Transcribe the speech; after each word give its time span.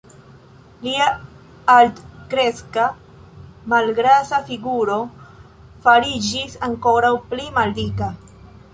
Lia 0.85 1.09
altkreska, 1.73 2.87
malgrasa 3.75 4.41
figuro 4.49 4.99
fariĝis 5.87 6.61
ankoraŭ 6.71 7.17
pli 7.33 7.51
maldika. 7.61 8.15